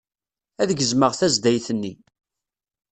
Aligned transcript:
Ad 0.61 0.69
gezmeɣ 0.79 1.11
tazdayt-nni. 1.19 1.93